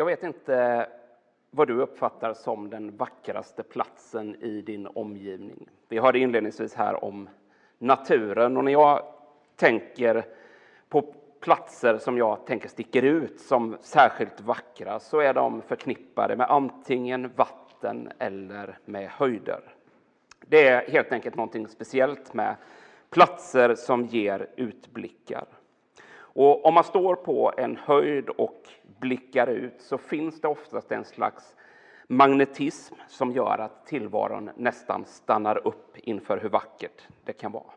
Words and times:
Jag 0.00 0.06
vet 0.06 0.22
inte 0.22 0.86
vad 1.50 1.68
du 1.68 1.80
uppfattar 1.80 2.34
som 2.34 2.70
den 2.70 2.96
vackraste 2.96 3.62
platsen 3.62 4.34
i 4.42 4.62
din 4.62 4.86
omgivning. 4.86 5.68
Vi 5.88 5.98
hörde 5.98 6.18
inledningsvis 6.18 6.74
här 6.74 7.04
om 7.04 7.28
naturen 7.78 8.56
och 8.56 8.64
när 8.64 8.72
jag 8.72 9.02
tänker 9.56 10.24
på 10.88 11.14
platser 11.40 11.98
som 11.98 12.18
jag 12.18 12.46
tänker 12.46 12.68
sticker 12.68 13.02
ut 13.02 13.40
som 13.40 13.76
särskilt 13.80 14.40
vackra 14.40 15.00
så 15.00 15.20
är 15.20 15.34
de 15.34 15.62
förknippade 15.62 16.36
med 16.36 16.50
antingen 16.50 17.30
vatten 17.36 18.12
eller 18.18 18.78
med 18.84 19.08
höjder. 19.08 19.60
Det 20.40 20.68
är 20.68 20.90
helt 20.90 21.12
enkelt 21.12 21.36
någonting 21.36 21.68
speciellt 21.68 22.34
med 22.34 22.56
platser 23.10 23.74
som 23.74 24.04
ger 24.04 24.48
utblickar. 24.56 25.46
Och 26.40 26.66
om 26.66 26.74
man 26.74 26.84
står 26.84 27.14
på 27.14 27.52
en 27.56 27.76
höjd 27.76 28.28
och 28.28 28.68
blickar 29.00 29.46
ut 29.46 29.74
så 29.78 29.98
finns 29.98 30.40
det 30.40 30.48
oftast 30.48 30.92
en 30.92 31.04
slags 31.04 31.56
magnetism 32.06 32.94
som 33.08 33.32
gör 33.32 33.58
att 33.58 33.86
tillvaron 33.86 34.50
nästan 34.56 35.04
stannar 35.04 35.66
upp 35.66 35.96
inför 35.98 36.38
hur 36.38 36.48
vackert 36.48 37.08
det 37.24 37.32
kan 37.32 37.52
vara. 37.52 37.70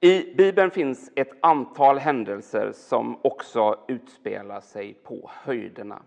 I 0.00 0.34
Bibeln 0.34 0.70
finns 0.70 1.12
ett 1.16 1.32
antal 1.40 1.98
händelser 1.98 2.72
som 2.74 3.18
också 3.22 3.78
utspelar 3.88 4.60
sig 4.60 4.94
på 4.94 5.30
höjderna. 5.44 6.02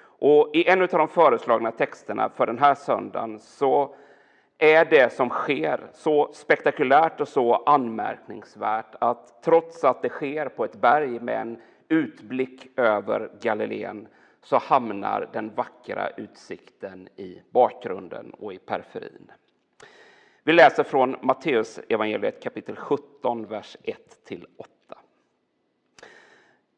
Och 0.00 0.50
I 0.54 0.68
en 0.68 0.82
av 0.82 0.88
de 0.88 1.08
föreslagna 1.08 1.70
texterna 1.70 2.28
för 2.28 2.46
den 2.46 2.58
här 2.58 2.74
söndagen 2.74 3.40
så 3.40 3.94
är 4.58 4.84
det 4.84 5.12
som 5.12 5.28
sker 5.28 5.86
så 5.92 6.32
spektakulärt 6.32 7.20
och 7.20 7.28
så 7.28 7.54
anmärkningsvärt 7.54 8.94
att 8.98 9.42
trots 9.42 9.84
att 9.84 10.02
det 10.02 10.08
sker 10.08 10.48
på 10.48 10.64
ett 10.64 10.76
berg 10.76 11.20
med 11.20 11.40
en 11.40 11.62
utblick 11.88 12.78
över 12.78 13.30
Galileen 13.40 14.08
så 14.42 14.58
hamnar 14.58 15.28
den 15.32 15.54
vackra 15.54 16.08
utsikten 16.16 17.08
i 17.16 17.42
bakgrunden 17.50 18.30
och 18.30 18.52
i 18.52 18.58
periferin. 18.58 19.32
Vi 20.42 20.52
läser 20.52 20.84
från 20.84 21.16
Matteus 21.20 21.80
evangeliet 21.88 22.42
kapitel 22.42 22.76
17, 22.76 23.46
vers 23.46 23.76
1-8. 24.28 24.46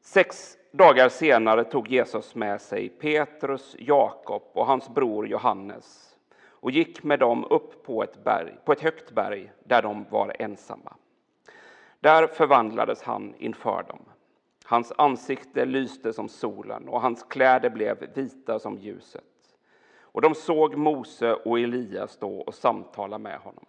Sex 0.01 0.57
dagar 0.73 1.09
senare 1.09 1.65
tog 1.65 1.89
Jesus 1.89 2.35
med 2.35 2.61
sig 2.61 2.89
Petrus, 2.89 3.77
Jakob 3.79 4.43
och 4.53 4.67
hans 4.67 4.89
bror 4.89 5.29
Johannes 5.29 6.16
och 6.61 6.71
gick 6.71 7.03
med 7.03 7.19
dem 7.19 7.47
upp 7.51 7.83
på 7.83 8.03
ett, 8.03 8.25
berg, 8.25 8.57
på 8.65 8.73
ett 8.73 8.81
högt 8.81 9.11
berg 9.11 9.53
där 9.65 9.83
de 9.83 10.05
var 10.11 10.37
ensamma. 10.39 10.97
Där 12.01 12.27
förvandlades 12.27 13.03
han 13.03 13.35
inför 13.39 13.83
dem. 13.83 14.01
Hans 14.65 14.93
ansikte 14.99 15.65
lyste 15.65 16.13
som 16.13 16.29
solen 16.29 16.89
och 16.89 17.01
hans 17.01 17.23
kläder 17.23 17.71
blev 17.71 18.15
vita 18.15 18.59
som 18.59 18.79
ljuset. 18.79 19.25
Och 20.01 20.23
de 20.23 20.35
såg 20.35 20.77
Mose 20.77 21.35
och 21.35 21.59
Elias 21.59 22.13
stå 22.13 22.37
och 22.39 22.55
samtala 22.55 23.19
med 23.19 23.39
honom. 23.39 23.67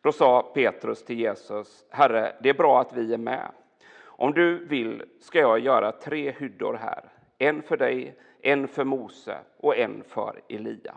Då 0.00 0.12
sa 0.12 0.42
Petrus 0.54 1.04
till 1.04 1.18
Jesus, 1.18 1.84
Herre, 1.90 2.36
det 2.42 2.48
är 2.48 2.54
bra 2.54 2.80
att 2.80 2.92
vi 2.92 3.14
är 3.14 3.18
med. 3.18 3.50
Om 4.02 4.32
du 4.32 4.64
vill 4.66 5.02
ska 5.20 5.38
jag 5.38 5.58
göra 5.58 5.92
tre 5.92 6.34
hyddor 6.38 6.74
här, 6.74 7.04
en 7.38 7.62
för 7.62 7.76
dig, 7.76 8.18
en 8.40 8.68
för 8.68 8.84
Mose 8.84 9.38
och 9.56 9.76
en 9.76 10.02
för 10.08 10.40
Elia. 10.48 10.94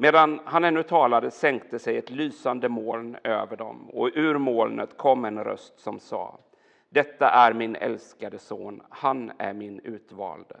Medan 0.00 0.40
han 0.44 0.64
ännu 0.64 0.82
talade 0.82 1.30
sänkte 1.30 1.78
sig 1.78 1.96
ett 1.96 2.10
lysande 2.10 2.68
moln 2.68 3.16
över 3.24 3.56
dem 3.56 3.90
och 3.90 4.10
ur 4.14 4.38
molnet 4.38 4.96
kom 4.96 5.24
en 5.24 5.44
röst 5.44 5.78
som 5.78 6.00
sa 6.00 6.38
Detta 6.88 7.30
är 7.30 7.52
min 7.52 7.76
älskade 7.76 8.38
son, 8.38 8.82
han 8.88 9.32
är 9.38 9.52
min 9.52 9.80
utvalde. 9.80 10.56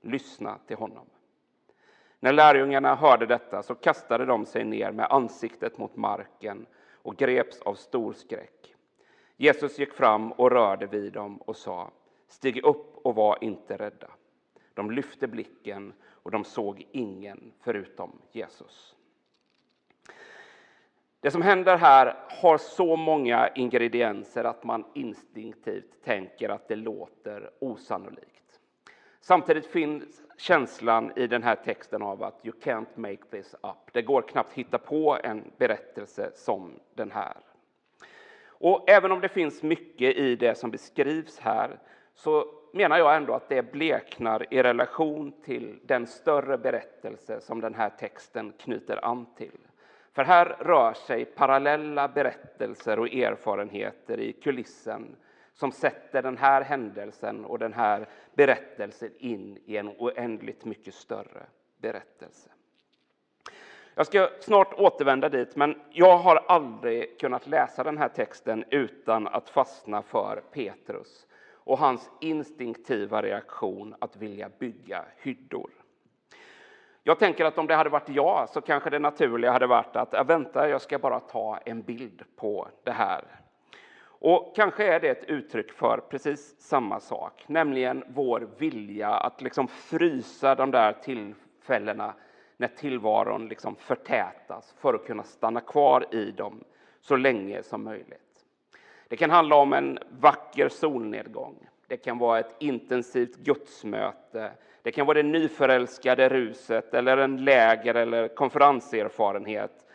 Lyssna 0.00 0.58
till 0.66 0.76
honom. 0.76 1.06
När 2.20 2.32
lärjungarna 2.32 2.94
hörde 2.94 3.26
detta 3.26 3.62
så 3.62 3.74
kastade 3.74 4.24
de 4.24 4.46
sig 4.46 4.64
ner 4.64 4.92
med 4.92 5.06
ansiktet 5.10 5.78
mot 5.78 5.96
marken 5.96 6.66
och 6.92 7.16
greps 7.16 7.60
av 7.62 7.74
stor 7.74 8.12
skräck. 8.12 8.74
Jesus 9.36 9.78
gick 9.78 9.92
fram 9.92 10.32
och 10.32 10.50
rörde 10.50 10.86
vid 10.86 11.12
dem 11.12 11.36
och 11.36 11.56
sa 11.56 11.90
Stig 12.28 12.64
upp 12.64 12.96
och 12.96 13.14
var 13.14 13.38
inte 13.40 13.76
rädda. 13.76 14.08
De 14.74 14.90
lyfte 14.90 15.26
blicken 15.26 15.92
och 16.22 16.30
de 16.30 16.44
såg 16.44 16.86
ingen 16.92 17.52
förutom 17.60 18.18
Jesus. 18.32 18.96
Det 21.20 21.30
som 21.30 21.42
händer 21.42 21.76
här 21.76 22.16
har 22.28 22.58
så 22.58 22.96
många 22.96 23.48
ingredienser 23.48 24.44
att 24.44 24.64
man 24.64 24.84
instinktivt 24.94 26.04
tänker 26.04 26.48
att 26.48 26.68
det 26.68 26.76
låter 26.76 27.50
osannolikt. 27.58 28.60
Samtidigt 29.20 29.66
finns 29.66 30.22
känslan 30.36 31.12
i 31.16 31.26
den 31.26 31.42
här 31.42 31.56
texten 31.56 32.02
av 32.02 32.22
att 32.22 32.46
you 32.46 32.54
can't 32.62 32.86
make 32.94 33.22
this 33.30 33.54
up. 33.54 33.92
Det 33.92 34.02
går 34.02 34.22
knappt 34.22 34.52
hitta 34.52 34.78
på 34.78 35.18
en 35.24 35.52
berättelse 35.56 36.30
som 36.34 36.80
den 36.94 37.10
här. 37.10 37.36
Och 38.46 38.90
även 38.90 39.12
om 39.12 39.20
det 39.20 39.28
finns 39.28 39.62
mycket 39.62 40.16
i 40.16 40.36
det 40.36 40.58
som 40.58 40.70
beskrivs 40.70 41.38
här 41.38 41.78
så 42.14 42.61
menar 42.72 42.98
jag 42.98 43.16
ändå 43.16 43.34
att 43.34 43.48
det 43.48 43.72
bleknar 43.72 44.46
i 44.50 44.62
relation 44.62 45.32
till 45.44 45.78
den 45.82 46.06
större 46.06 46.58
berättelse 46.58 47.40
som 47.40 47.60
den 47.60 47.74
här 47.74 47.90
texten 47.90 48.52
knyter 48.58 49.04
an 49.04 49.26
till. 49.36 49.58
För 50.12 50.24
här 50.24 50.56
rör 50.60 50.92
sig 50.92 51.24
parallella 51.24 52.08
berättelser 52.08 52.98
och 52.98 53.08
erfarenheter 53.08 54.20
i 54.20 54.32
kulissen 54.32 55.16
som 55.54 55.72
sätter 55.72 56.22
den 56.22 56.36
här 56.36 56.62
händelsen 56.62 57.44
och 57.44 57.58
den 57.58 57.72
här 57.72 58.08
berättelsen 58.34 59.10
in 59.18 59.58
i 59.64 59.76
en 59.76 59.88
oändligt 59.88 60.64
mycket 60.64 60.94
större 60.94 61.46
berättelse. 61.78 62.50
Jag 63.94 64.06
ska 64.06 64.28
snart 64.40 64.74
återvända 64.74 65.28
dit, 65.28 65.56
men 65.56 65.80
jag 65.90 66.18
har 66.18 66.36
aldrig 66.36 67.20
kunnat 67.20 67.46
läsa 67.46 67.84
den 67.84 67.98
här 67.98 68.08
texten 68.08 68.64
utan 68.70 69.26
att 69.26 69.50
fastna 69.50 70.02
för 70.02 70.42
Petrus 70.52 71.26
och 71.64 71.78
hans 71.78 72.10
instinktiva 72.20 73.22
reaktion 73.22 73.94
att 73.98 74.16
vilja 74.16 74.50
bygga 74.58 75.04
hyddor. 75.16 75.70
Jag 77.02 77.18
tänker 77.18 77.44
att 77.44 77.58
om 77.58 77.66
det 77.66 77.74
hade 77.74 77.90
varit 77.90 78.08
jag 78.08 78.48
så 78.48 78.60
kanske 78.60 78.90
det 78.90 78.98
naturliga 78.98 79.52
hade 79.52 79.66
varit 79.66 79.96
att 79.96 80.26
vänta, 80.26 80.68
jag 80.68 80.82
ska 80.82 80.98
bara 80.98 81.20
ta 81.20 81.58
en 81.64 81.82
bild 81.82 82.22
på 82.36 82.68
det 82.84 82.92
här 82.92 83.24
och 84.24 84.52
kanske 84.56 84.94
är 84.94 85.00
det 85.00 85.08
ett 85.08 85.24
uttryck 85.24 85.72
för 85.72 85.98
precis 86.10 86.60
samma 86.60 87.00
sak, 87.00 87.44
nämligen 87.46 88.04
vår 88.08 88.48
vilja 88.58 89.08
att 89.08 89.42
liksom 89.42 89.68
frysa 89.68 90.54
de 90.54 90.70
där 90.70 90.92
tillfällena 90.92 92.14
när 92.56 92.68
tillvaron 92.68 93.48
liksom 93.48 93.76
förtätas 93.76 94.74
för 94.78 94.94
att 94.94 95.06
kunna 95.06 95.22
stanna 95.22 95.60
kvar 95.60 96.14
i 96.14 96.30
dem 96.30 96.64
så 97.00 97.16
länge 97.16 97.62
som 97.62 97.84
möjligt. 97.84 98.31
Det 99.12 99.16
kan 99.16 99.30
handla 99.30 99.56
om 99.56 99.72
en 99.72 99.98
vacker 100.20 100.68
solnedgång. 100.68 101.68
Det 101.86 101.96
kan 101.96 102.18
vara 102.18 102.40
ett 102.40 102.56
intensivt 102.58 103.36
gudsmöte. 103.36 104.52
Det 104.82 104.90
kan 104.90 105.06
vara 105.06 105.22
det 105.22 105.28
nyförälskade 105.28 106.28
ruset 106.28 106.94
eller 106.94 107.16
en 107.16 107.44
läger 107.44 107.94
eller 107.94 108.28
konferenserfarenhet 108.28 109.86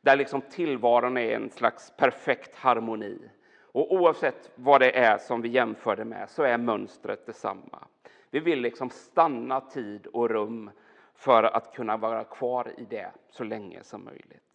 där 0.00 0.16
liksom 0.16 0.40
tillvaron 0.40 1.16
är 1.16 1.36
en 1.36 1.50
slags 1.50 1.92
perfekt 1.96 2.56
harmoni. 2.56 3.18
Och 3.62 3.92
oavsett 3.94 4.50
vad 4.54 4.80
det 4.80 4.98
är 4.98 5.18
som 5.18 5.42
vi 5.42 5.48
jämför 5.48 5.96
det 5.96 6.04
med 6.04 6.30
så 6.30 6.42
är 6.42 6.58
mönstret 6.58 7.26
detsamma. 7.26 7.86
Vi 8.30 8.40
vill 8.40 8.60
liksom 8.60 8.90
stanna 8.90 9.60
tid 9.60 10.06
och 10.06 10.30
rum 10.30 10.70
för 11.14 11.42
att 11.42 11.74
kunna 11.74 11.96
vara 11.96 12.24
kvar 12.24 12.72
i 12.78 12.84
det 12.84 13.10
så 13.30 13.44
länge 13.44 13.82
som 13.82 14.04
möjligt. 14.04 14.53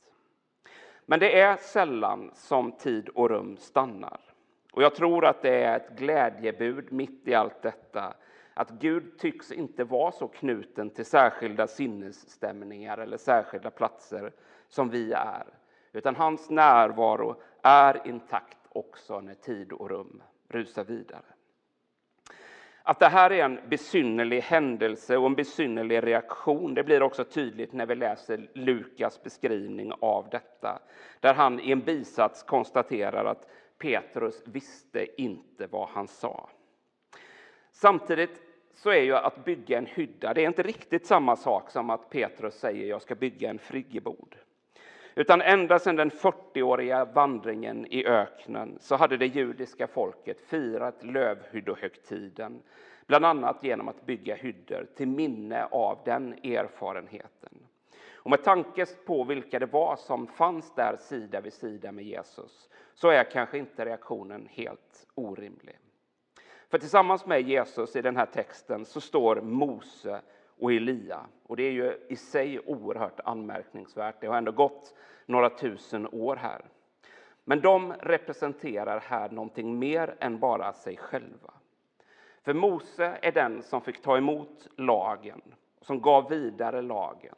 Men 1.10 1.20
det 1.20 1.40
är 1.40 1.58
sällan 1.58 2.32
som 2.34 2.72
tid 2.72 3.10
och 3.10 3.30
rum 3.30 3.58
stannar. 3.58 4.20
Och 4.74 4.84
jag 4.84 4.96
tror 4.96 5.26
att 5.26 5.42
det 5.42 5.64
är 5.64 5.76
ett 5.76 5.98
glädjebud 5.98 6.92
mitt 6.92 7.28
i 7.28 7.34
allt 7.34 7.62
detta 7.62 8.14
att 8.54 8.70
Gud 8.70 9.18
tycks 9.18 9.52
inte 9.52 9.84
vara 9.84 10.12
så 10.12 10.28
knuten 10.28 10.90
till 10.90 11.06
särskilda 11.06 11.68
sinnesstämningar 11.68 12.98
eller 12.98 13.18
särskilda 13.18 13.72
platser 13.72 14.32
som 14.68 14.90
vi 14.90 15.14
är. 15.14 15.48
Utan 15.92 16.16
hans 16.16 16.50
närvaro 16.50 17.42
är 17.64 18.08
intakt 18.08 18.58
också 18.70 19.22
när 19.22 19.34
tid 19.34 19.72
och 19.72 19.90
rum 19.90 20.24
rusar 20.48 20.84
vidare. 20.84 21.26
Att 22.90 23.00
det 23.00 23.08
här 23.08 23.32
är 23.32 23.46
en 23.46 23.60
besynnerlig 23.70 24.42
händelse 24.42 25.18
och 25.18 25.26
en 25.26 25.36
besynnerlig 25.36 26.04
reaktion 26.04 26.74
det 26.74 26.84
blir 26.84 27.02
också 27.02 27.24
tydligt 27.24 27.74
när 27.74 27.86
vi 27.86 27.96
läser 27.96 28.50
Lukas 28.54 29.24
beskrivning 29.24 29.92
av 30.00 30.30
detta. 30.30 30.80
Där 31.20 31.34
han 31.34 31.60
i 31.60 31.72
en 31.72 31.80
bisats 31.82 32.44
konstaterar 32.44 33.26
att 33.26 33.48
Petrus 33.78 34.44
visste 34.46 35.22
inte 35.22 35.68
vad 35.68 35.90
han 35.90 36.08
sa. 36.08 36.50
Samtidigt 37.72 38.42
så 38.74 38.90
är 38.90 39.02
ju 39.02 39.16
att 39.16 39.46
bygga 39.46 39.78
en 39.78 39.86
hydda 39.86 40.34
det 40.34 40.44
är 40.44 40.48
inte 40.48 40.64
riktigt 40.64 41.06
samma 41.06 41.36
sak 41.36 41.70
som 41.70 41.90
att 41.90 42.10
Petrus 42.10 42.60
säger 42.60 42.86
jag 42.90 43.02
ska 43.02 43.16
bygga 43.16 43.50
en 43.50 43.60
friggebod. 43.60 44.36
Utan 45.20 45.42
ända 45.42 45.80
sedan 45.80 45.96
den 45.96 46.12
40-åriga 46.12 47.06
vandringen 47.06 47.86
i 47.86 48.06
öknen 48.06 48.78
så 48.80 48.96
hade 48.96 49.18
det 49.18 49.26
judiska 49.26 49.88
folket 49.88 50.42
firat 50.42 51.04
lövhyddohögtiden, 51.04 52.62
bland 53.08 53.26
annat 53.26 53.64
genom 53.64 53.88
att 53.88 54.06
bygga 54.06 54.36
hyddor 54.36 54.88
till 54.96 55.08
minne 55.08 55.66
av 55.66 56.00
den 56.06 56.34
erfarenheten. 56.34 57.60
Och 58.14 58.30
med 58.30 58.44
tanke 58.44 58.86
på 59.06 59.24
vilka 59.24 59.60
det 59.60 59.66
var 59.66 59.96
som 59.96 60.28
fanns 60.28 60.76
där 60.76 60.98
sida 61.00 61.42
vid 61.42 61.54
sida 61.54 61.92
med 61.92 62.06
Jesus 62.06 62.70
så 62.94 63.10
är 63.10 63.24
kanske 63.24 63.58
inte 63.58 63.86
reaktionen 63.86 64.48
helt 64.52 65.08
orimlig. 65.16 65.78
För 66.70 66.78
tillsammans 66.78 67.26
med 67.26 67.42
Jesus 67.42 67.96
i 67.96 68.02
den 68.02 68.18
här 68.18 68.26
texten 68.26 68.86
så 68.86 69.02
står 69.02 69.42
Mose 69.42 70.22
och 70.60 70.74
Elia. 70.74 71.20
Och 71.44 71.56
det 71.56 71.64
är 71.64 71.72
ju 71.72 71.98
i 72.10 72.16
sig 72.16 72.60
oerhört 72.60 73.20
anmärkningsvärt. 73.20 74.16
Det 74.22 74.28
har 74.28 74.38
ändå 74.38 74.52
gått 74.52 74.96
några 75.26 75.50
tusen 75.50 76.08
år 76.12 76.36
här. 76.36 76.62
Men 77.44 77.62
de 77.62 77.94
representerar 77.94 79.00
här 79.00 79.30
någonting 79.30 79.80
mer 79.80 80.16
än 80.20 80.40
bara 80.40 80.74
sig 80.74 80.98
själva. 80.98 81.54
För 82.42 82.54
Mose 82.54 83.18
är 83.22 83.32
den 83.32 83.64
som 83.64 83.82
fick 83.82 84.02
ta 84.02 84.18
emot 84.18 84.68
lagen, 84.76 85.42
som 85.82 86.02
gav 86.02 86.30
vidare 86.30 86.82
lagen. 86.82 87.36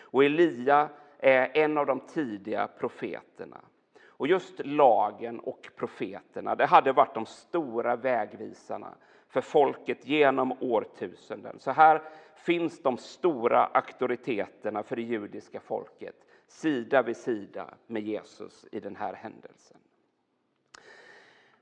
Och 0.00 0.24
Elia 0.24 0.88
är 1.18 1.56
en 1.56 1.78
av 1.78 1.86
de 1.86 2.00
tidiga 2.00 2.68
profeterna. 2.78 3.60
Och 4.06 4.26
just 4.26 4.60
lagen 4.64 5.40
och 5.40 5.68
profeterna, 5.76 6.54
det 6.54 6.66
hade 6.66 6.92
varit 6.92 7.14
de 7.14 7.26
stora 7.26 7.96
vägvisarna 7.96 8.94
för 9.30 9.40
folket 9.40 10.06
genom 10.06 10.52
årtusenden. 10.60 11.58
Så 11.58 11.70
här 11.70 12.02
finns 12.34 12.82
de 12.82 12.98
stora 12.98 13.64
auktoriteterna 13.66 14.82
för 14.82 14.96
det 14.96 15.02
judiska 15.02 15.60
folket 15.60 16.14
sida 16.46 17.02
vid 17.02 17.16
sida 17.16 17.74
med 17.86 18.02
Jesus 18.02 18.66
i 18.72 18.80
den 18.80 18.96
här 18.96 19.14
händelsen. 19.14 19.76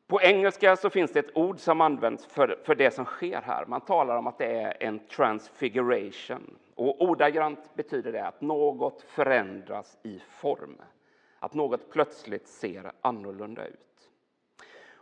På 0.06 0.20
engelska 0.22 0.76
så 0.76 0.90
finns 0.90 1.12
det 1.12 1.18
ett 1.18 1.36
ord 1.36 1.58
som 1.58 1.80
används 1.80 2.26
för, 2.26 2.58
för 2.64 2.74
det 2.74 2.90
som 2.90 3.04
sker 3.04 3.42
här. 3.42 3.66
Man 3.66 3.80
talar 3.80 4.16
om 4.16 4.26
att 4.26 4.38
det 4.38 4.60
är 4.60 4.76
en 4.82 5.06
transfiguration. 5.06 6.58
Och 6.74 7.02
ordagrant 7.02 7.74
betyder 7.74 8.12
det 8.12 8.26
att 8.26 8.40
något 8.40 9.02
förändras 9.02 9.98
i 10.02 10.22
form. 10.28 10.76
Att 11.38 11.54
något 11.54 11.90
plötsligt 11.90 12.48
ser 12.48 12.92
annorlunda 13.00 13.66
ut. 13.66 13.87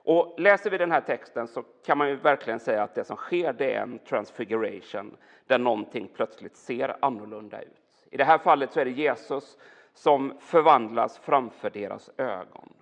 Och 0.06 0.40
läser 0.40 0.70
vi 0.70 0.78
den 0.78 0.92
här 0.92 1.00
texten 1.00 1.48
så 1.48 1.62
kan 1.62 1.98
man 1.98 2.08
ju 2.08 2.16
verkligen 2.16 2.60
säga 2.60 2.82
att 2.82 2.94
det 2.94 3.04
som 3.04 3.16
sker 3.16 3.52
det 3.52 3.74
är 3.74 3.82
en 3.82 3.98
transfiguration 3.98 5.16
där 5.46 5.58
någonting 5.58 6.08
plötsligt 6.14 6.56
ser 6.56 6.96
annorlunda 7.00 7.62
ut. 7.62 8.06
I 8.10 8.16
det 8.16 8.24
här 8.24 8.38
fallet 8.38 8.72
så 8.72 8.80
är 8.80 8.84
det 8.84 8.90
Jesus 8.90 9.58
som 9.94 10.38
förvandlas 10.40 11.18
framför 11.18 11.70
deras 11.70 12.10
ögon. 12.16 12.72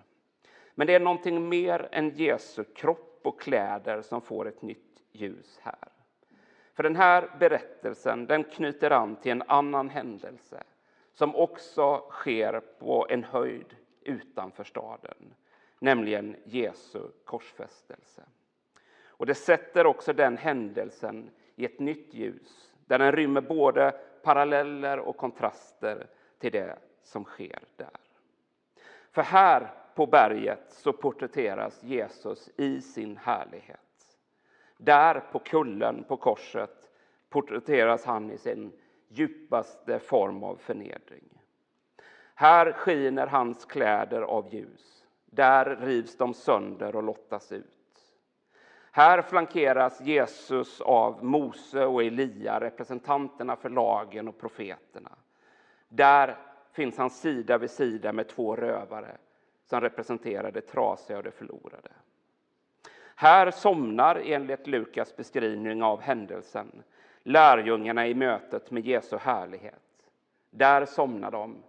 Men 0.75 0.87
det 0.87 0.95
är 0.95 0.99
någonting 0.99 1.49
mer 1.49 1.89
än 1.91 2.09
Jesu 2.09 2.63
kropp 2.63 3.19
och 3.23 3.41
kläder 3.41 4.01
som 4.01 4.21
får 4.21 4.47
ett 4.47 4.61
nytt 4.61 5.03
ljus 5.11 5.59
här. 5.63 5.89
För 6.73 6.83
den 6.83 6.95
här 6.95 7.29
berättelsen 7.39 8.25
den 8.25 8.43
knyter 8.43 8.91
an 8.91 9.15
till 9.15 9.31
en 9.31 9.43
annan 9.47 9.89
händelse 9.89 10.63
som 11.13 11.35
också 11.35 12.03
sker 12.09 12.61
på 12.79 13.07
en 13.09 13.23
höjd 13.23 13.75
utanför 14.01 14.63
staden, 14.63 15.33
nämligen 15.79 16.35
Jesu 16.43 17.01
korsfästelse. 17.25 18.23
Och 19.07 19.25
det 19.25 19.35
sätter 19.35 19.85
också 19.85 20.13
den 20.13 20.37
händelsen 20.37 21.29
i 21.55 21.65
ett 21.65 21.79
nytt 21.79 22.13
ljus 22.13 22.73
där 22.85 22.99
den 22.99 23.11
rymmer 23.11 23.41
både 23.41 23.91
paralleller 24.23 24.99
och 24.99 25.17
kontraster 25.17 26.07
till 26.39 26.51
det 26.51 26.77
som 27.03 27.23
sker 27.23 27.59
där. 27.75 27.99
För 29.11 29.21
här 29.21 29.73
på 29.95 30.05
berget 30.05 30.65
så 30.69 30.93
porträtteras 30.93 31.83
Jesus 31.83 32.49
i 32.57 32.81
sin 32.81 33.17
härlighet. 33.17 33.79
Där 34.77 35.19
på 35.19 35.39
kullen 35.39 36.03
på 36.03 36.17
korset 36.17 36.91
porträtteras 37.29 38.05
han 38.05 38.31
i 38.31 38.37
sin 38.37 38.71
djupaste 39.07 39.99
form 39.99 40.43
av 40.43 40.55
förnedring. 40.55 41.41
Här 42.35 42.71
skiner 42.71 43.27
hans 43.27 43.65
kläder 43.65 44.21
av 44.21 44.53
ljus. 44.53 45.04
Där 45.35 45.75
rivs 45.81 46.17
de 46.17 46.33
sönder 46.33 46.95
och 46.95 47.03
lottas 47.03 47.51
ut. 47.51 47.65
Här 48.91 49.21
flankeras 49.21 50.01
Jesus 50.01 50.81
av 50.81 51.23
Mose 51.23 51.85
och 51.85 52.03
Elia, 52.03 52.59
representanterna 52.59 53.55
för 53.55 53.69
lagen 53.69 54.27
och 54.27 54.37
profeterna. 54.37 55.11
Där 55.89 56.37
finns 56.71 56.97
han 56.97 57.09
sida 57.09 57.57
vid 57.57 57.69
sida 57.69 58.13
med 58.13 58.27
två 58.27 58.55
rövare 58.55 59.17
som 59.65 59.81
representerar 59.81 60.51
det 60.51 60.61
trasiga 60.61 61.17
och 61.17 61.23
det 61.23 61.31
förlorade. 61.31 61.91
Här 63.15 63.51
somnar, 63.51 64.21
enligt 64.25 64.67
Lukas 64.67 65.15
beskrivning 65.15 65.83
av 65.83 66.01
händelsen, 66.01 66.83
lärjungarna 67.23 68.07
i 68.07 68.13
mötet 68.13 68.71
med 68.71 68.85
Jesu 68.85 69.17
härlighet. 69.17 69.81
Där 70.49 70.85
somnar 70.85 71.31
de 71.31 71.63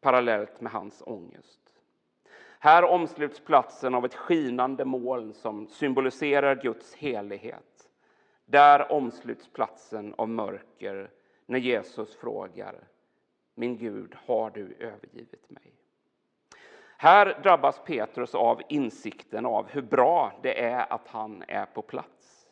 parallellt 0.00 0.60
med 0.60 0.72
hans 0.72 1.02
ångest. 1.06 1.57
Här 2.60 2.84
omsluts 2.84 3.40
platsen 3.40 3.94
av 3.94 4.04
ett 4.04 4.14
skinande 4.14 4.84
moln 4.84 5.34
som 5.34 5.68
symboliserar 5.68 6.56
Guds 6.56 6.94
helighet. 6.94 7.88
Där 8.44 8.92
omsluts 8.92 9.48
platsen 9.52 10.14
av 10.18 10.28
mörker 10.28 11.10
när 11.46 11.58
Jesus 11.58 12.16
frågar 12.16 12.74
Min 13.54 13.76
Gud, 13.76 14.14
har 14.26 14.50
du 14.50 14.76
övergivit 14.80 15.50
mig? 15.50 15.72
Här 16.96 17.40
drabbas 17.42 17.80
Petrus 17.84 18.34
av 18.34 18.62
insikten 18.68 19.46
av 19.46 19.68
hur 19.68 19.82
bra 19.82 20.32
det 20.42 20.64
är 20.64 20.92
att 20.92 21.08
han 21.08 21.44
är 21.48 21.66
på 21.66 21.82
plats. 21.82 22.46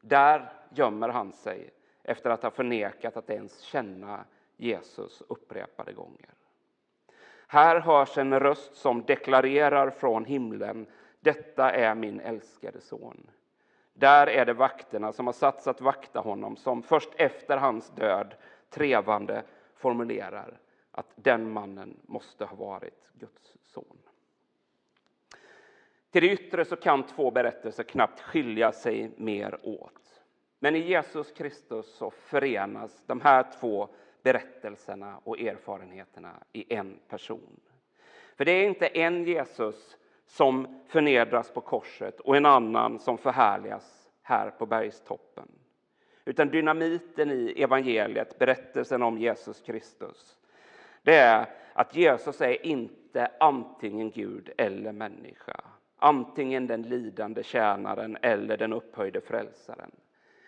Där 0.00 0.52
gömmer 0.70 1.08
han 1.08 1.32
sig 1.32 1.70
efter 2.02 2.30
att 2.30 2.42
ha 2.42 2.50
förnekat 2.50 3.16
att 3.16 3.30
ens 3.30 3.60
känna 3.60 4.24
Jesus 4.56 5.22
upprepade 5.28 5.92
gånger. 5.92 6.34
Här 7.50 7.80
hörs 7.80 8.18
en 8.18 8.40
röst 8.40 8.76
som 8.76 9.02
deklarerar 9.02 9.90
från 9.90 10.24
himlen 10.24 10.86
detta 11.20 11.70
är 11.70 11.94
min 11.94 12.20
älskade 12.20 12.80
son. 12.80 13.30
Där 13.92 14.26
är 14.26 14.46
det 14.46 14.52
vakterna 14.52 15.12
som 15.12 15.26
har 15.26 15.32
satts 15.32 15.66
att 15.66 15.80
vakta 15.80 16.20
honom 16.20 16.56
som 16.56 16.82
först 16.82 17.10
efter 17.16 17.56
hans 17.56 17.90
död 17.90 18.34
trevande 18.70 19.42
formulerar 19.74 20.60
att 20.90 21.12
den 21.14 21.50
mannen 21.50 21.96
måste 22.02 22.44
ha 22.44 22.56
varit 22.56 23.08
Guds 23.12 23.56
son. 23.62 23.98
Till 26.10 26.22
det 26.22 26.32
yttre 26.32 26.64
så 26.64 26.76
kan 26.76 27.02
två 27.02 27.30
berättelser 27.30 27.82
knappt 27.82 28.20
skilja 28.20 28.72
sig 28.72 29.10
mer 29.16 29.58
åt. 29.62 30.22
Men 30.58 30.76
i 30.76 30.78
Jesus 30.78 31.32
Kristus 31.32 31.94
så 31.94 32.10
förenas 32.10 33.02
de 33.06 33.20
här 33.20 33.46
två 33.60 33.88
berättelserna 34.22 35.20
och 35.24 35.40
erfarenheterna 35.40 36.32
i 36.52 36.74
en 36.74 36.98
person. 37.08 37.60
För 38.36 38.44
det 38.44 38.52
är 38.52 38.68
inte 38.68 38.86
en 38.86 39.24
Jesus 39.24 39.96
som 40.26 40.80
förnedras 40.88 41.50
på 41.50 41.60
korset 41.60 42.20
och 42.20 42.36
en 42.36 42.46
annan 42.46 42.98
som 42.98 43.18
förhärligas 43.18 44.08
här 44.22 44.50
på 44.50 44.66
bergstoppen. 44.66 45.48
Utan 46.24 46.48
dynamiten 46.48 47.30
i 47.30 47.62
evangeliet, 47.62 48.38
berättelsen 48.38 49.02
om 49.02 49.18
Jesus 49.18 49.60
Kristus, 49.60 50.36
det 51.02 51.14
är 51.14 51.46
att 51.72 51.96
Jesus 51.96 52.40
är 52.40 52.66
inte 52.66 53.30
antingen 53.40 54.10
Gud 54.10 54.50
eller 54.58 54.92
människa. 54.92 55.60
Antingen 55.96 56.66
den 56.66 56.82
lidande 56.82 57.42
tjänaren 57.42 58.18
eller 58.22 58.56
den 58.56 58.72
upphöjde 58.72 59.20
frälsaren. 59.20 59.90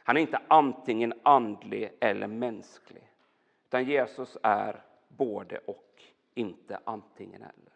Han 0.05 0.17
är 0.17 0.21
inte 0.21 0.41
antingen 0.49 1.15
andlig 1.23 1.93
eller 2.01 2.27
mänsklig. 2.27 3.10
Utan 3.71 3.85
Jesus 3.85 4.37
är 4.43 4.83
både 5.09 5.59
och, 5.67 6.03
inte 6.35 6.79
antingen 6.85 7.43
eller. 7.43 7.73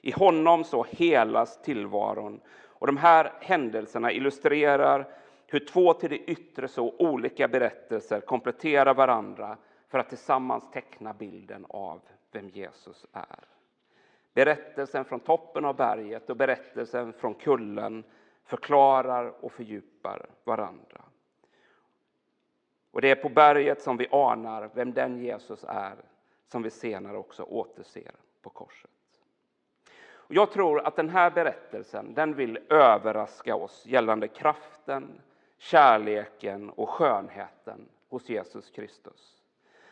I 0.00 0.10
honom 0.10 0.64
så 0.64 0.84
helas 0.84 1.62
tillvaron. 1.62 2.40
Och 2.50 2.86
de 2.86 2.96
här 2.96 3.32
händelserna 3.40 4.12
illustrerar 4.12 5.14
hur 5.46 5.66
två 5.66 5.94
till 5.94 6.10
det 6.10 6.18
yttre 6.18 6.68
så 6.68 6.94
olika 6.98 7.48
berättelser 7.48 8.20
kompletterar 8.20 8.94
varandra 8.94 9.56
för 9.88 9.98
att 9.98 10.08
tillsammans 10.08 10.70
teckna 10.70 11.12
bilden 11.12 11.66
av 11.68 12.00
vem 12.30 12.48
Jesus 12.48 13.06
är. 13.12 13.44
Berättelsen 14.34 15.04
från 15.04 15.20
toppen 15.20 15.64
av 15.64 15.76
berget 15.76 16.30
och 16.30 16.36
berättelsen 16.36 17.12
från 17.12 17.34
kullen 17.34 18.04
förklarar 18.44 19.44
och 19.44 19.52
fördjupar 19.52 20.26
varandra. 20.44 21.04
Och 22.92 23.00
det 23.00 23.10
är 23.10 23.14
på 23.14 23.28
berget 23.28 23.82
som 23.82 23.96
vi 23.96 24.08
anar 24.10 24.70
vem 24.74 24.92
den 24.92 25.18
Jesus 25.18 25.64
är 25.68 25.96
som 26.48 26.62
vi 26.62 26.70
senare 26.70 27.16
också 27.16 27.42
återser 27.42 28.14
på 28.42 28.50
korset. 28.50 28.90
Och 30.04 30.34
jag 30.34 30.50
tror 30.50 30.80
att 30.80 30.96
den 30.96 31.08
här 31.08 31.30
berättelsen 31.30 32.14
den 32.14 32.34
vill 32.34 32.58
överraska 32.68 33.56
oss 33.56 33.86
gällande 33.86 34.28
kraften, 34.28 35.20
kärleken 35.58 36.70
och 36.70 36.90
skönheten 36.90 37.88
hos 38.08 38.28
Jesus 38.28 38.70
Kristus. 38.70 39.42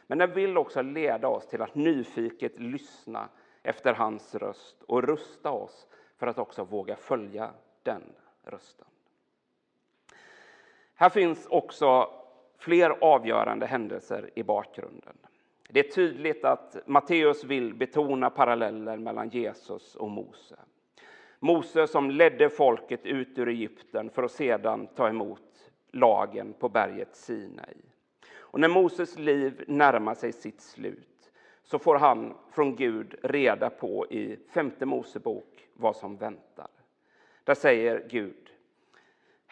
Men 0.06 0.18
den 0.18 0.32
vill 0.32 0.58
också 0.58 0.82
leda 0.82 1.28
oss 1.28 1.46
till 1.46 1.62
att 1.62 1.74
nyfiket 1.74 2.58
lyssna 2.60 3.28
efter 3.62 3.94
hans 3.94 4.34
röst 4.34 4.82
och 4.82 5.02
rusta 5.02 5.50
oss 5.50 5.86
för 6.16 6.26
att 6.26 6.38
också 6.38 6.64
våga 6.64 6.96
följa 6.96 7.50
den 7.82 8.02
rösten. 8.42 8.86
Här 10.94 11.08
finns 11.08 11.46
också 11.46 12.19
fler 12.60 12.96
avgörande 13.00 13.66
händelser 13.66 14.30
i 14.34 14.42
bakgrunden. 14.42 15.16
Det 15.68 15.80
är 15.80 15.90
tydligt 15.90 16.44
att 16.44 16.76
Matteus 16.86 17.44
vill 17.44 17.74
betona 17.74 18.30
paralleller 18.30 18.96
mellan 18.96 19.28
Jesus 19.28 19.96
och 19.96 20.10
Mose. 20.10 20.56
Mose 21.38 21.86
som 21.86 22.10
ledde 22.10 22.50
folket 22.50 23.06
ut 23.06 23.38
ur 23.38 23.48
Egypten 23.48 24.10
för 24.10 24.22
att 24.22 24.30
sedan 24.30 24.86
ta 24.86 25.08
emot 25.08 25.70
lagen 25.90 26.54
på 26.58 26.68
berget 26.68 27.16
Sinai. 27.16 27.74
Och 28.38 28.60
när 28.60 28.68
Moses 28.68 29.18
liv 29.18 29.64
närmar 29.66 30.14
sig 30.14 30.32
sitt 30.32 30.60
slut 30.60 31.32
så 31.62 31.78
får 31.78 31.96
han 31.98 32.34
från 32.50 32.76
Gud 32.76 33.14
reda 33.22 33.70
på 33.70 34.06
i 34.10 34.36
femte 34.50 34.86
Mosebok 34.86 35.68
vad 35.74 35.96
som 35.96 36.16
väntar. 36.16 36.68
Där 37.44 37.54
säger 37.54 38.06
Gud 38.10 38.39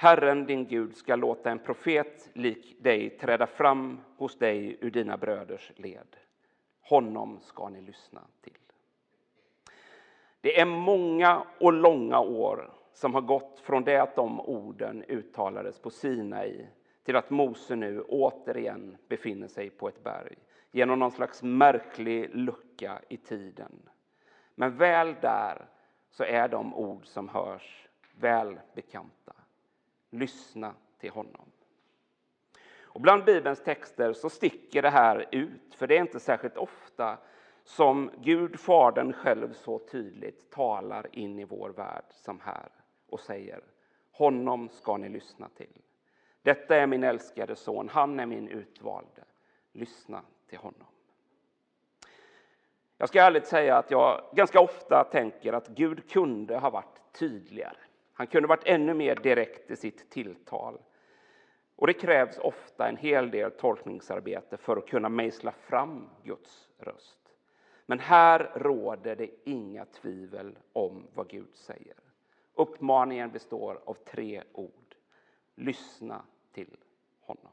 Herren 0.01 0.47
din 0.47 0.67
Gud 0.67 0.97
ska 0.97 1.17
låta 1.17 1.51
en 1.51 1.59
profet 1.59 2.31
lik 2.33 2.77
dig 2.81 3.11
träda 3.11 3.47
fram 3.47 4.01
hos 4.17 4.39
dig 4.39 4.79
ur 4.81 4.91
dina 4.91 5.17
bröders 5.17 5.73
led. 5.77 6.17
Honom 6.81 7.41
ska 7.41 7.69
ni 7.69 7.81
lyssna 7.81 8.21
till. 8.41 8.59
Det 10.41 10.61
är 10.61 10.65
många 10.65 11.43
och 11.61 11.73
långa 11.73 12.21
år 12.21 12.73
som 12.93 13.15
har 13.15 13.21
gått 13.21 13.61
från 13.61 13.85
det 13.85 14.03
att 14.03 14.17
de 14.17 14.41
orden 14.41 15.05
uttalades 15.09 15.79
på 15.79 15.91
Sinai 15.91 16.67
till 17.03 17.17
att 17.17 17.31
Mose 17.31 17.77
nu 17.77 18.01
återigen 18.01 18.97
befinner 19.09 19.49
sig 19.49 19.71
på 19.71 19.89
ett 19.89 20.05
berg 20.05 20.37
genom 20.71 20.99
någon 20.99 21.11
slags 21.11 21.43
märklig 21.43 22.31
lucka 22.35 23.01
i 23.09 23.17
tiden. 23.17 23.89
Men 24.55 24.77
väl 24.77 25.15
där 25.21 25.67
så 26.11 26.25
är 26.25 26.49
de 26.49 26.75
ord 26.75 27.07
som 27.07 27.29
hörs 27.29 27.89
väl 28.21 28.59
bekanta. 28.75 29.33
Lyssna 30.11 30.75
till 30.99 31.11
honom. 31.11 31.53
Och 32.99 33.01
bland 33.01 33.25
Bibelns 33.25 33.63
texter 33.63 34.13
så 34.13 34.31
sticker 34.31 34.83
det 34.83 34.91
här 34.91 35.27
ut, 35.33 35.75
för 35.75 35.87
det 35.87 35.97
är 35.97 36.01
inte 36.01 36.21
särskilt 36.21 36.57
ofta 36.57 37.19
som 37.65 38.11
Gud, 38.19 38.61
Fadern 38.61 39.13
själv 39.13 39.53
så 39.53 39.79
tydligt 39.79 40.51
talar 40.51 41.07
in 41.13 41.39
i 41.39 41.45
vår 41.45 41.71
värld 41.71 42.05
som 42.11 42.41
här 42.41 42.69
och 43.09 43.21
säger 43.21 43.61
honom 44.13 44.69
ska 44.69 44.97
ni 44.97 45.09
lyssna 45.09 45.49
till. 45.49 45.83
Detta 46.43 46.77
är 46.77 46.87
min 46.87 47.05
älskade 47.05 47.57
son, 47.57 47.89
han 47.89 48.21
är 48.21 48.27
min 48.27 48.49
utvalde. 48.49 49.25
Lyssna 49.73 50.23
till 50.49 50.59
honom. 50.59 50.87
Jag 52.97 53.09
ska 53.09 53.23
ärligt 53.23 53.47
säga 53.47 53.77
att 53.77 53.91
jag 53.91 54.31
ganska 54.33 54.61
ofta 54.61 55.05
tänker 55.13 55.53
att 55.53 55.69
Gud 55.69 56.11
kunde 56.11 56.59
ha 56.59 56.71
varit 56.71 57.13
tydligare. 57.13 57.79
Han 58.19 58.27
kunde 58.27 58.49
varit 58.49 58.67
ännu 58.67 58.95
mer 58.95 59.15
direkt 59.15 59.71
i 59.71 59.77
sitt 59.77 60.11
tilltal. 60.11 60.79
Och 61.77 61.87
det 61.87 61.93
krävs 61.93 62.39
ofta 62.39 62.89
en 62.89 62.97
hel 62.97 63.31
del 63.31 63.51
tolkningsarbete 63.51 64.57
för 64.57 64.77
att 64.77 64.87
kunna 64.87 65.09
mejsla 65.09 65.53
fram 65.53 66.09
Guds 66.25 66.69
röst. 66.79 67.19
Men 67.87 67.99
här 67.99 68.53
råder 68.55 69.17
det 69.17 69.31
inga 69.45 69.85
tvivel 69.85 70.59
om 70.73 71.07
vad 71.15 71.29
Gud 71.29 71.55
säger. 71.55 71.95
Uppmaningen 72.55 73.31
består 73.31 73.81
av 73.85 73.95
tre 73.95 74.43
ord. 74.53 74.95
Lyssna 75.55 76.23
till 76.53 76.77
honom. 77.21 77.53